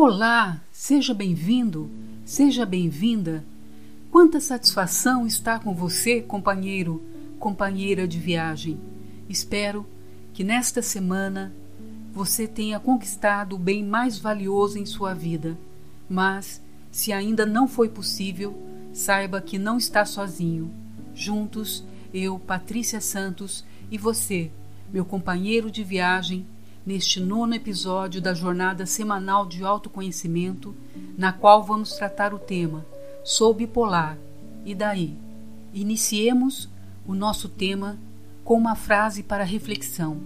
[0.00, 1.90] Olá, seja bem-vindo,
[2.24, 3.44] seja bem-vinda.
[4.12, 7.02] Quanta satisfação estar com você, companheiro,
[7.40, 8.78] companheira de viagem.
[9.28, 9.84] Espero
[10.32, 11.52] que nesta semana
[12.12, 15.58] você tenha conquistado o bem mais valioso em sua vida.
[16.08, 16.62] Mas,
[16.92, 18.56] se ainda não foi possível,
[18.92, 20.70] saiba que não está sozinho.
[21.12, 21.84] Juntos,
[22.14, 24.48] eu, Patrícia Santos, e você,
[24.92, 26.46] meu companheiro de viagem,
[26.88, 30.74] neste nono episódio da jornada semanal de autoconhecimento,
[31.18, 32.82] na qual vamos tratar o tema
[33.22, 34.16] Sou bipolar.
[34.64, 35.14] E daí?
[35.74, 36.66] Iniciemos
[37.06, 37.98] o nosso tema
[38.42, 40.18] com uma frase para reflexão.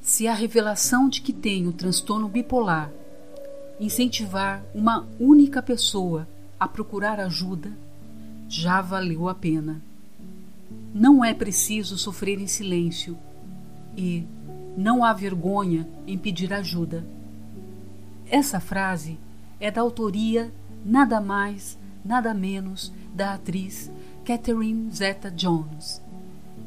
[0.00, 2.90] Se a revelação de que tenho transtorno bipolar
[3.78, 6.26] incentivar uma única pessoa
[6.58, 7.70] a procurar ajuda,
[8.48, 9.80] já valeu a pena.
[10.92, 13.16] Não é preciso sofrer em silêncio
[13.96, 14.24] e
[14.76, 17.04] não há vergonha em pedir ajuda.
[18.28, 19.18] Essa frase
[19.60, 20.52] é da autoria
[20.84, 23.90] nada mais, nada menos da atriz
[24.24, 26.00] Catherine Zeta-Jones.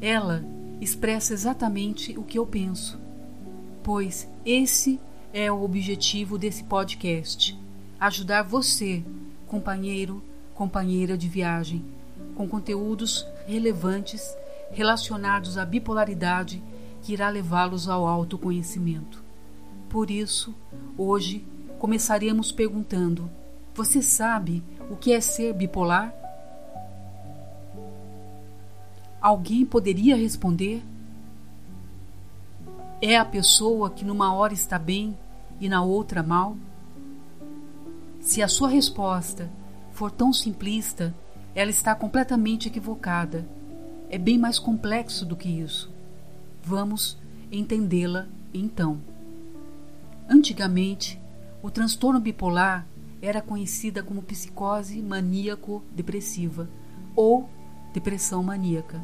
[0.00, 0.44] Ela
[0.80, 2.98] expressa exatamente o que eu penso,
[3.82, 5.00] pois esse
[5.32, 7.58] é o objetivo desse podcast:
[7.98, 9.02] ajudar você,
[9.46, 10.22] companheiro,
[10.54, 11.84] companheira de viagem,
[12.34, 14.36] com conteúdos relevantes
[14.70, 16.62] relacionados à bipolaridade
[17.06, 19.22] que irá levá-los ao autoconhecimento.
[19.88, 20.52] Por isso,
[20.98, 21.46] hoje
[21.78, 23.30] começaremos perguntando:
[23.76, 26.12] Você sabe o que é ser bipolar?
[29.20, 30.82] Alguém poderia responder?
[33.00, 35.16] É a pessoa que numa hora está bem
[35.60, 36.56] e na outra mal?
[38.18, 39.48] Se a sua resposta
[39.92, 41.14] for tão simplista,
[41.54, 43.46] ela está completamente equivocada.
[44.10, 45.94] É bem mais complexo do que isso.
[46.66, 47.16] Vamos
[47.52, 49.00] entendê-la então.
[50.28, 51.16] Antigamente,
[51.62, 52.84] o transtorno bipolar
[53.22, 56.68] era conhecida como psicose maníaco-depressiva
[57.14, 57.48] ou
[57.92, 59.00] depressão maníaca,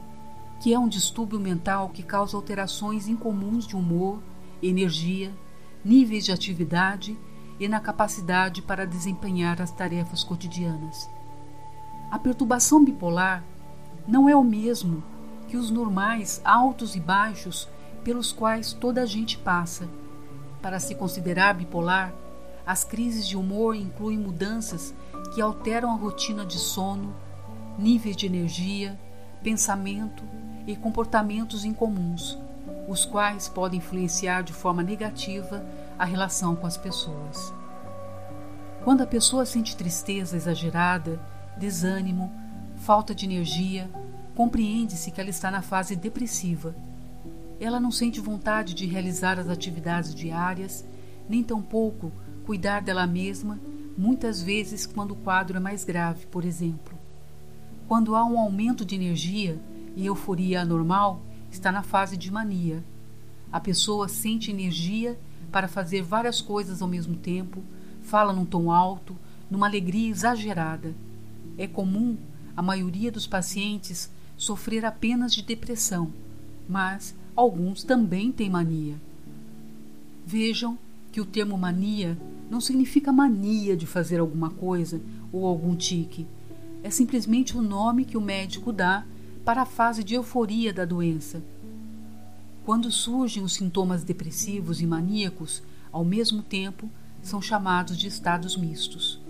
[0.60, 4.20] que é um distúrbio mental que causa alterações incomuns de humor,
[4.60, 5.32] energia,
[5.84, 7.16] níveis de atividade
[7.60, 11.08] e na capacidade para desempenhar as tarefas cotidianas.
[12.10, 13.44] A perturbação bipolar
[14.08, 15.11] não é o mesmo
[15.52, 17.68] que os normais altos e baixos
[18.02, 19.86] pelos quais toda a gente passa.
[20.62, 22.10] Para se considerar bipolar,
[22.66, 24.94] as crises de humor incluem mudanças
[25.34, 27.14] que alteram a rotina de sono,
[27.78, 28.98] níveis de energia,
[29.42, 30.24] pensamento
[30.66, 32.38] e comportamentos incomuns,
[32.88, 35.62] os quais podem influenciar de forma negativa
[35.98, 37.52] a relação com as pessoas.
[38.84, 41.20] Quando a pessoa sente tristeza exagerada,
[41.58, 42.32] desânimo,
[42.74, 43.90] falta de energia,
[44.34, 46.74] compreende-se que ela está na fase depressiva.
[47.60, 50.84] Ela não sente vontade de realizar as atividades diárias,
[51.28, 52.12] nem tampouco
[52.44, 53.58] cuidar dela mesma,
[53.96, 56.98] muitas vezes quando o quadro é mais grave, por exemplo.
[57.86, 59.60] Quando há um aumento de energia
[59.94, 62.82] e euforia anormal, está na fase de mania.
[63.52, 65.18] A pessoa sente energia
[65.52, 67.62] para fazer várias coisas ao mesmo tempo,
[68.02, 69.14] fala num tom alto,
[69.50, 70.94] numa alegria exagerada.
[71.58, 72.16] É comum
[72.56, 74.10] a maioria dos pacientes
[74.42, 76.12] sofrer apenas de depressão,
[76.68, 78.96] mas alguns também têm mania.
[80.26, 80.76] Vejam
[81.12, 82.18] que o termo mania
[82.50, 85.00] não significa mania de fazer alguma coisa
[85.32, 86.26] ou algum tique.
[86.82, 89.06] É simplesmente o nome que o médico dá
[89.44, 91.40] para a fase de euforia da doença.
[92.64, 96.90] Quando surgem os sintomas depressivos e maníacos ao mesmo tempo,
[97.22, 99.20] são chamados de estados mistos.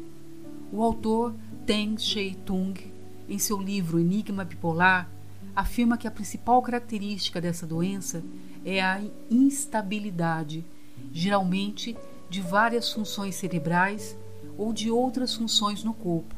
[0.73, 1.35] O autor
[1.67, 2.92] Teng Shei Tung
[3.33, 5.09] em seu livro Enigma Bipolar,
[5.57, 8.23] afirma que a principal característica dessa doença
[8.63, 9.01] é a
[9.31, 10.63] instabilidade,
[11.11, 11.97] geralmente
[12.29, 14.15] de várias funções cerebrais
[14.59, 16.37] ou de outras funções no corpo,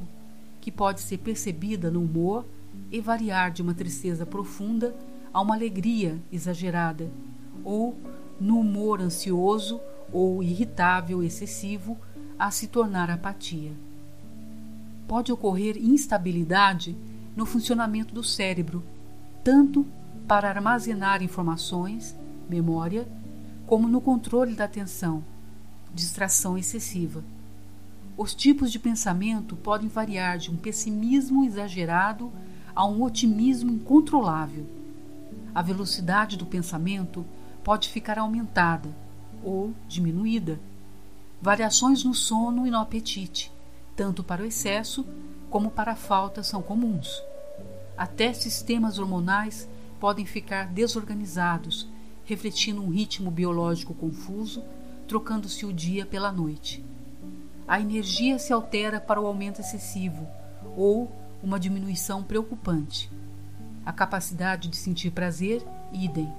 [0.61, 2.47] que pode ser percebida no humor
[2.93, 4.95] e variar de uma tristeza profunda
[5.33, 7.11] a uma alegria exagerada,
[7.65, 7.99] ou
[8.41, 9.81] no humor ansioso
[10.13, 11.99] ou irritável excessivo
[12.39, 13.73] a se tornar apatia
[15.07, 16.97] pode ocorrer instabilidade
[17.37, 18.83] no funcionamento do cérebro,
[19.43, 19.87] tanto
[20.27, 22.17] para armazenar informações,
[22.49, 23.07] memória,
[23.67, 25.25] como no controle da atenção,
[25.93, 27.25] distração excessiva.
[28.17, 32.33] Os tipos de pensamento podem variar de um pessimismo exagerado
[32.75, 34.67] a um otimismo incontrolável.
[35.55, 37.25] A velocidade do pensamento
[37.63, 38.89] pode ficar aumentada
[39.43, 40.61] ou diminuída.
[41.41, 43.53] Variações no sono e no apetite,
[43.97, 45.07] tanto para o excesso
[45.51, 47.23] como para a falta são comuns.
[47.97, 49.69] Até sistemas hormonais
[50.01, 51.89] podem ficar desorganizados,
[52.25, 54.63] refletindo um ritmo biológico confuso,
[55.07, 56.85] trocando-se o dia pela noite.
[57.67, 60.27] A energia se altera para o aumento excessivo
[60.77, 61.11] ou
[61.43, 63.11] uma diminuição preocupante.
[63.87, 66.33] A capacidade de sentir prazer, idem.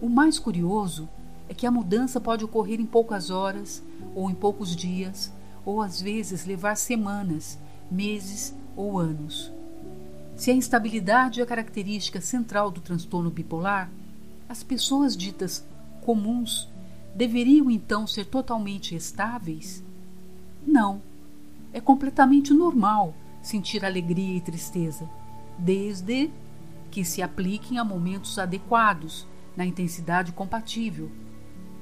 [0.00, 1.08] O mais curioso
[1.48, 3.82] é que a mudança pode ocorrer em poucas horas,
[4.14, 5.32] ou em poucos dias,
[5.64, 7.58] ou às vezes levar semanas,
[7.90, 9.52] meses ou anos.
[10.36, 13.90] Se a instabilidade é a característica central do transtorno bipolar,
[14.48, 15.64] as pessoas ditas
[16.02, 16.68] comuns
[17.14, 19.82] deveriam então ser totalmente estáveis?
[20.66, 21.00] Não.
[21.72, 25.08] É completamente normal sentir alegria e tristeza,
[25.58, 26.30] desde
[26.90, 29.26] que se apliquem a momentos adequados,
[29.56, 31.10] na intensidade compatível.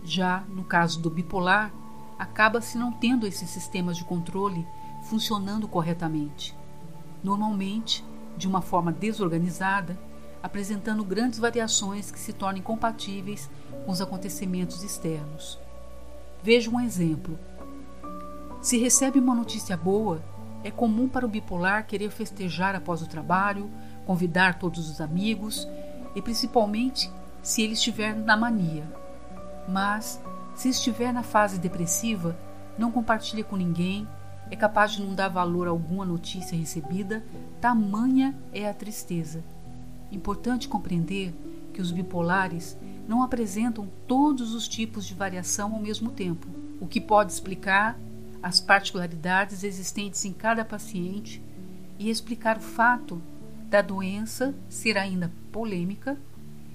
[0.04, 1.72] Já no caso do bipolar,
[2.22, 4.66] acaba-se não tendo esses sistemas de controle
[5.02, 6.56] funcionando corretamente.
[7.22, 8.04] Normalmente,
[8.36, 9.98] de uma forma desorganizada,
[10.42, 13.50] apresentando grandes variações que se tornem compatíveis
[13.84, 15.58] com os acontecimentos externos.
[16.42, 17.38] Veja um exemplo.
[18.60, 20.22] Se recebe uma notícia boa,
[20.62, 23.68] é comum para o bipolar querer festejar após o trabalho,
[24.06, 25.68] convidar todos os amigos
[26.14, 27.10] e principalmente
[27.42, 28.84] se ele estiver na mania.
[29.68, 30.20] Mas,
[30.54, 32.36] se estiver na fase depressiva,
[32.78, 34.06] não compartilha com ninguém,
[34.50, 37.24] é capaz de não dar valor a alguma notícia recebida,
[37.60, 39.42] tamanha é a tristeza.
[40.10, 41.32] Importante compreender
[41.72, 42.76] que os bipolares
[43.08, 46.46] não apresentam todos os tipos de variação ao mesmo tempo,
[46.80, 47.98] o que pode explicar
[48.42, 51.42] as particularidades existentes em cada paciente
[51.98, 53.22] e explicar o fato
[53.70, 56.18] da doença ser ainda polêmica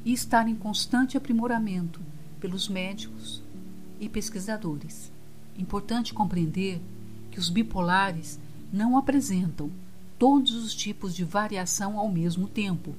[0.03, 2.01] e estar em constante aprimoramento
[2.39, 3.43] pelos médicos
[3.99, 5.11] e pesquisadores.
[5.57, 6.81] Importante compreender
[7.31, 8.39] que os bipolares
[8.71, 9.71] não apresentam
[10.17, 12.95] todos os tipos de variação ao mesmo tempo,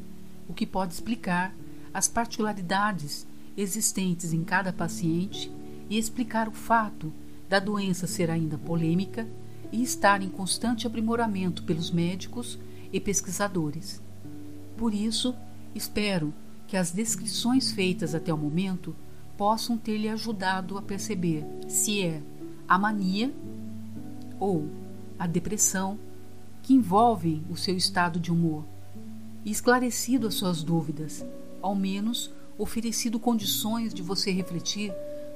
[0.48, 1.54] o que pode explicar
[1.92, 5.50] as particularidades existentes em cada paciente
[5.90, 7.12] e explicar o fato
[7.48, 9.26] da doença ser ainda polêmica
[9.72, 12.58] e estar em constante aprimoramento pelos médicos
[12.92, 14.00] e pesquisadores.
[14.76, 15.34] Por isso,
[15.74, 16.32] espero
[16.66, 18.94] que as descrições feitas até o momento
[19.38, 22.20] possam ter lhe ajudado a perceber se é
[22.66, 23.32] a mania
[24.40, 24.68] ou
[25.16, 25.96] a depressão
[26.60, 28.64] que envolvem o seu estado de humor
[29.44, 31.24] e esclarecido as suas dúvidas,
[31.62, 34.92] ao menos oferecido condições de você refletir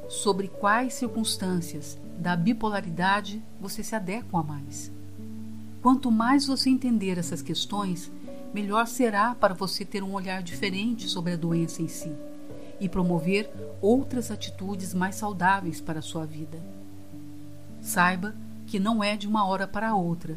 [0.08, 4.90] sobre quais circunstâncias da bipolaridade você se adequa a mais.
[5.80, 8.10] Quanto mais você entender essas questões,
[8.52, 12.12] melhor será para você ter um olhar diferente sobre a doença em si
[12.82, 13.50] e promover
[13.80, 16.58] outras atitudes mais saudáveis para a sua vida.
[17.80, 18.34] Saiba
[18.66, 20.36] que não é de uma hora para outra,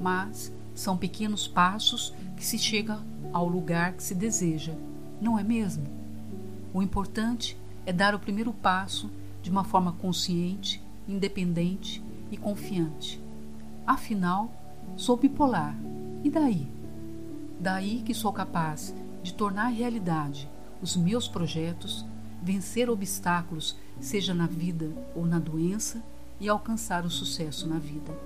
[0.00, 2.98] mas são pequenos passos que se chega
[3.32, 4.72] ao lugar que se deseja,
[5.20, 5.84] não é mesmo?
[6.72, 9.10] O importante é dar o primeiro passo
[9.42, 13.20] de uma forma consciente, independente e confiante.
[13.86, 14.50] Afinal,
[14.96, 15.74] Sou bipolar.
[16.22, 16.66] E daí?
[17.58, 20.48] Daí que sou capaz de tornar realidade
[20.82, 22.04] os meus projetos,
[22.42, 26.02] vencer obstáculos, seja na vida ou na doença,
[26.40, 28.16] e alcançar o sucesso na vida.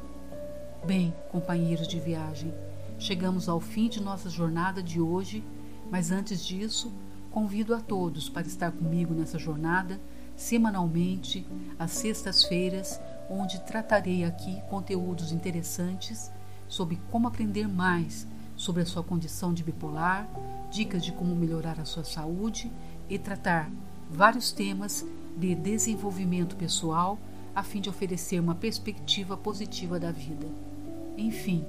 [0.87, 2.55] Bem, companheiros de viagem,
[2.99, 5.43] chegamos ao fim de nossa jornada de hoje,
[5.91, 6.93] mas antes disso,
[7.31, 10.01] convido a todos para estar comigo nessa jornada
[10.37, 11.47] semanalmente,
[11.79, 16.31] às sextas-feiras, onde tratarei aqui conteúdos interessantes
[16.69, 20.29] sobre como aprender mais sobre a sua condição de bipolar,
[20.75, 22.71] dicas de como melhorar a sua saúde
[23.09, 23.71] e tratar
[24.11, 27.19] vários temas de desenvolvimento pessoal
[27.55, 30.49] a fim de oferecer uma perspectiva positiva da vida.
[31.17, 31.65] Enfim,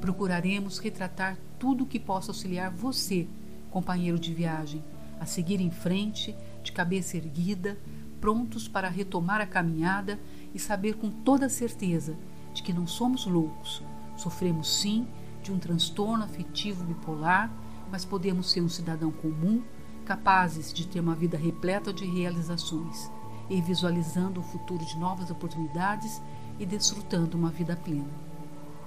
[0.00, 3.28] procuraremos retratar tudo o que possa auxiliar você,
[3.70, 4.82] companheiro de viagem,
[5.20, 7.76] a seguir em frente, de cabeça erguida,
[8.18, 10.18] prontos para retomar a caminhada
[10.54, 12.16] e saber com toda certeza
[12.54, 13.82] de que não somos loucos,
[14.18, 15.06] Sofremos sim
[15.44, 17.50] de um transtorno afetivo bipolar,
[17.90, 19.62] mas podemos ser um cidadão comum,
[20.04, 23.10] capazes de ter uma vida repleta de realizações
[23.50, 26.20] e visualizando um futuro de novas oportunidades
[26.58, 28.08] e desfrutando uma vida plena.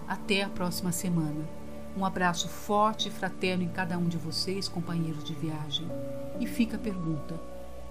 [0.08, 1.46] Até a próxima semana.
[1.96, 5.88] Um abraço forte e fraterno em cada um de vocês, companheiros de viagem.
[6.39, 7.39] E fica a pergunta: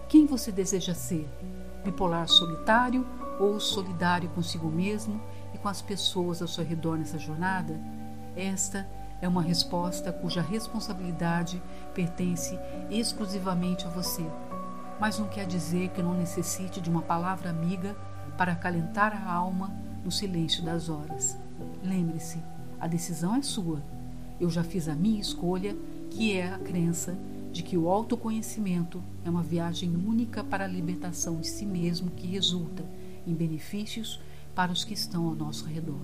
[0.09, 1.29] quem você deseja ser?
[1.85, 3.07] Bipolar solitário
[3.39, 5.21] ou solidário consigo mesmo
[5.55, 7.81] e com as pessoas ao seu redor nessa jornada?
[8.37, 8.89] Esta
[9.21, 11.63] é uma resposta cuja responsabilidade
[11.95, 12.59] pertence
[12.91, 14.25] exclusivamente a você.
[14.99, 17.97] Mas não quer dizer que não necessite de uma palavra amiga
[18.37, 19.71] para acalentar a alma
[20.05, 21.37] no silêncio das horas.
[21.83, 22.39] Lembre-se,
[22.79, 23.83] a decisão é sua.
[24.41, 25.77] Eu já fiz a minha escolha,
[26.11, 27.17] que é a crença
[27.53, 32.27] de que o autoconhecimento é uma viagem única para a libertação de si mesmo que
[32.27, 32.85] resulta
[33.27, 34.21] em benefícios
[34.55, 36.01] para os que estão ao nosso redor.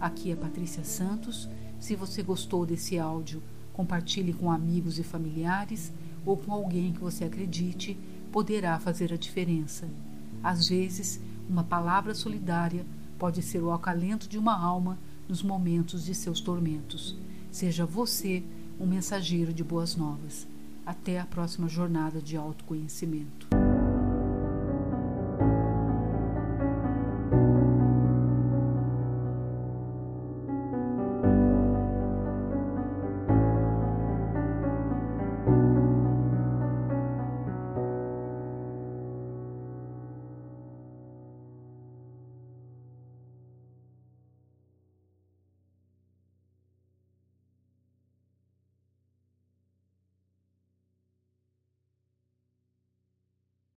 [0.00, 1.48] Aqui é Patrícia Santos.
[1.80, 5.90] Se você gostou desse áudio, compartilhe com amigos e familiares
[6.24, 7.96] ou com alguém que você acredite
[8.30, 9.88] poderá fazer a diferença.
[10.42, 12.86] Às vezes, uma palavra solidária
[13.18, 17.16] pode ser o acalento de uma alma nos momentos de seus tormentos.
[17.50, 18.42] Seja você
[18.78, 20.46] um mensageiro de boas novas.
[20.86, 23.49] Até a próxima jornada de autoconhecimento.